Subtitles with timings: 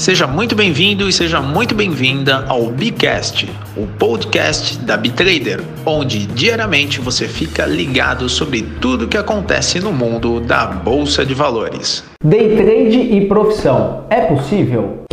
[0.00, 7.02] Seja muito bem-vindo e seja muito bem-vinda ao Bcast, o podcast da Bitrader, onde diariamente
[7.02, 12.02] você fica ligado sobre tudo que acontece no mundo da bolsa de valores.
[12.24, 15.04] Day trade e profissão é possível?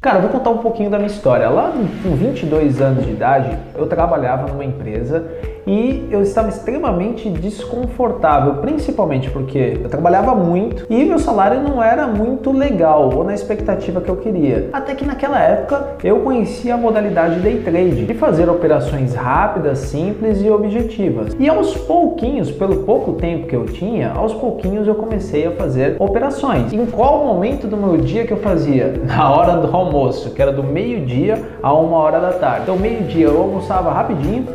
[0.00, 1.48] Cara, eu vou contar um pouquinho da minha história.
[1.48, 5.24] Lá com 22 anos de idade, eu trabalhava numa empresa
[5.66, 12.06] e eu estava extremamente desconfortável, principalmente porque eu trabalhava muito e meu salário não era
[12.06, 14.68] muito legal ou na expectativa que eu queria.
[14.72, 20.42] Até que naquela época eu conhecia a modalidade day trade, de fazer operações rápidas, simples
[20.42, 21.36] e objetivas.
[21.38, 25.96] E aos pouquinhos, pelo pouco tempo que eu tinha, aos pouquinhos eu comecei a fazer
[25.98, 26.72] operações.
[26.72, 28.94] Em qual momento do meu dia que eu fazia?
[29.04, 32.62] Na hora do almoço que era do meio-dia a uma hora da tarde.
[32.62, 34.46] Então, meio-dia eu almoçava rapidinho,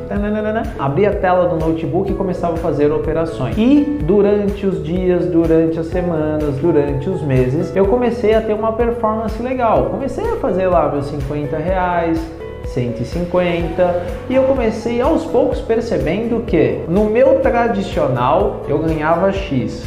[0.77, 3.57] abria a tela do notebook e começava a fazer operações.
[3.57, 8.73] E durante os dias, durante as semanas, durante os meses, eu comecei a ter uma
[8.73, 9.85] performance legal.
[9.85, 12.19] Comecei a fazer lá meus 50 reais,
[12.65, 19.83] 150 e eu comecei aos poucos percebendo que no meu tradicional eu ganhava X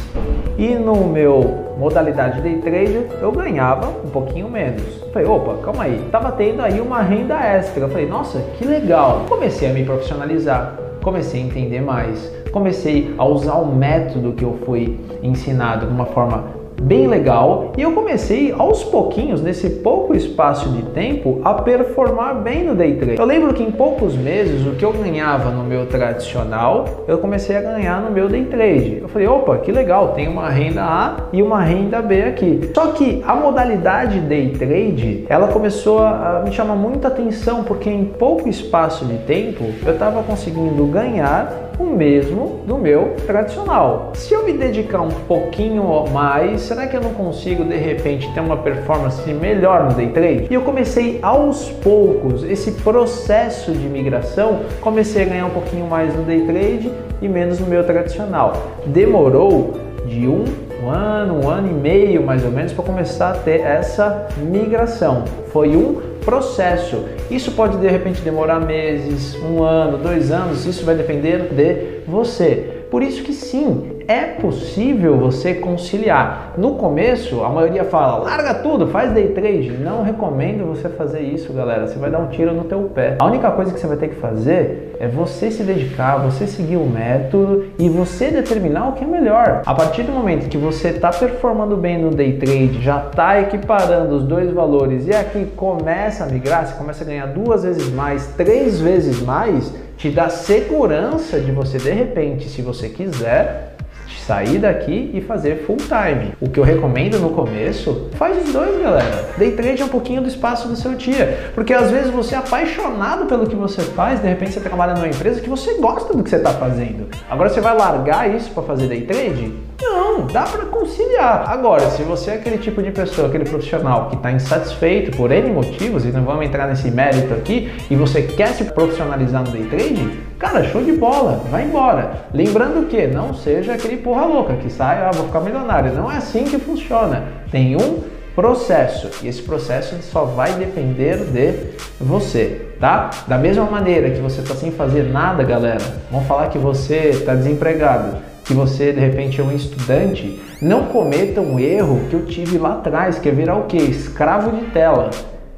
[0.57, 4.81] e no meu modalidade day trade, eu ganhava um pouquinho menos.
[5.11, 7.83] falei, opa, calma aí, tava tendo aí uma renda extra.
[7.83, 9.25] Eu falei, nossa, que legal.
[9.27, 14.57] Comecei a me profissionalizar, comecei a entender mais, comecei a usar o método que eu
[14.65, 20.69] fui ensinado de uma forma bem legal e eu comecei aos pouquinhos, nesse pouco espaço
[20.69, 23.19] de tempo, a performar bem no day trade.
[23.19, 27.55] Eu lembro que em poucos meses o que eu ganhava no meu tradicional, eu comecei
[27.55, 28.99] a ganhar no meu day trade.
[29.01, 32.71] Eu falei, opa, que legal, tem uma renda A e uma renda B aqui.
[32.73, 38.05] Só que a modalidade day trade, ela começou a me chamar muita atenção porque em
[38.05, 44.11] pouco espaço de tempo eu estava conseguindo ganhar o mesmo do meu tradicional.
[44.15, 48.39] Se eu me dedicar um pouquinho mais, será que eu não consigo de repente ter
[48.39, 50.47] uma performance melhor no day trade?
[50.49, 56.15] E eu comecei aos poucos esse processo de migração, comecei a ganhar um pouquinho mais
[56.15, 58.53] no day trade e menos no meu tradicional.
[58.85, 59.73] Demorou
[60.05, 60.43] de um
[60.83, 65.23] um ano, um ano e meio mais ou menos para começar a ter essa migração.
[65.51, 67.05] Foi um processo.
[67.31, 72.85] Isso pode de repente demorar meses, um ano, dois anos, isso vai depender de você.
[72.91, 76.53] Por isso que sim, é possível você conciliar.
[76.57, 79.71] No começo, a maioria fala, larga tudo, faz day trade.
[79.71, 81.87] Não recomendo você fazer isso, galera.
[81.87, 83.17] Você vai dar um tiro no teu pé.
[83.19, 86.77] A única coisa que você vai ter que fazer é você se dedicar, você seguir
[86.77, 89.61] o método e você determinar o que é melhor.
[89.65, 94.15] A partir do momento que você está performando bem no day trade, já está equiparando
[94.15, 98.27] os dois valores e aqui começa a migrar, você começa a ganhar duas vezes mais,
[98.37, 103.72] três vezes mais, te dá segurança de você de repente, se você quiser,
[104.21, 106.33] sair daqui e fazer full time.
[106.39, 109.29] O que eu recomendo no começo, faz os dois, galera.
[109.37, 112.37] Day trade é um pouquinho do espaço do seu dia, porque às vezes você é
[112.37, 116.23] apaixonado pelo que você faz, de repente você trabalha numa empresa que você gosta do
[116.23, 117.07] que você está fazendo.
[117.29, 119.53] Agora você vai largar isso para fazer day trade?
[119.81, 121.45] Não, dá para conciliar.
[121.47, 125.51] Agora, se você é aquele tipo de pessoa, aquele profissional que está insatisfeito por N
[125.51, 129.65] motivos, e não vamos entrar nesse mérito aqui, e você quer se profissionalizar no day
[129.65, 132.25] trade, cara, show de bola, vai embora.
[132.33, 135.93] Lembrando que não seja aquele porra louca que sai, ah, vou ficar milionário.
[135.93, 137.23] Não é assim que funciona.
[137.51, 138.03] Tem um
[138.35, 143.11] processo e esse processo só vai depender de você, tá?
[143.27, 147.35] Da mesma maneira que você está sem fazer nada, galera, vamos falar que você está
[147.35, 152.57] desempregado que você de repente é um estudante, não cometa um erro que eu tive
[152.57, 153.77] lá atrás, que é virar o que?
[153.77, 155.09] Escravo de tela.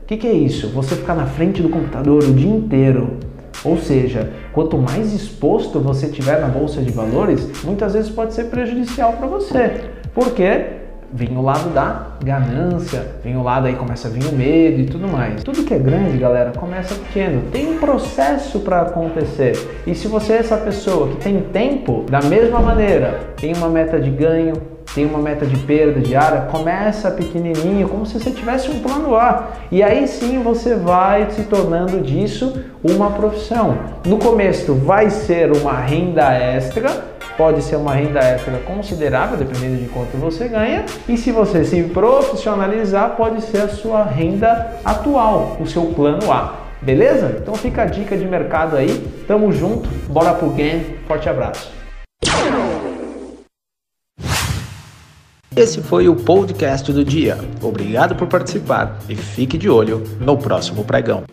[0.04, 0.70] O que, que é isso?
[0.70, 3.18] Você ficar na frente do computador o dia inteiro.
[3.64, 8.46] Ou seja, quanto mais exposto você tiver na bolsa de valores, muitas vezes pode ser
[8.46, 9.82] prejudicial para você.
[10.14, 10.85] Por quê?
[11.14, 14.86] Vem o lado da ganância, vem o lado aí começa a vir o medo e
[14.86, 15.44] tudo mais.
[15.44, 17.44] Tudo que é grande, galera, começa pequeno.
[17.52, 19.58] Tem um processo para acontecer.
[19.86, 24.00] E se você é essa pessoa que tem tempo, da mesma maneira, tem uma meta
[24.00, 24.54] de ganho,
[24.96, 29.50] tem uma meta de perda diária, começa pequenininho, como se você tivesse um plano A.
[29.70, 33.78] E aí sim você vai se tornando disso uma profissão.
[34.06, 39.90] No começo vai ser uma renda extra, pode ser uma renda extra considerável, dependendo de
[39.90, 45.66] quanto você ganha, e se você se profissionalizar, pode ser a sua renda atual, o
[45.66, 46.66] seu plano A.
[46.82, 47.38] Beleza?
[47.42, 49.06] Então fica a dica de mercado aí.
[49.28, 50.98] Tamo junto, bora pro game.
[51.08, 51.72] Forte abraço.
[55.56, 57.38] Esse foi o podcast do dia.
[57.62, 61.24] Obrigado por participar e fique de olho no próximo pregão.